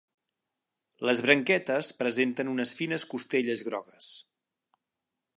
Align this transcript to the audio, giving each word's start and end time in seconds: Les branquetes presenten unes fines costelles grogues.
Les 1.09 1.19
branquetes 1.25 1.91
presenten 1.99 2.49
unes 2.53 2.73
fines 2.79 3.05
costelles 3.11 3.61
grogues. 3.67 4.09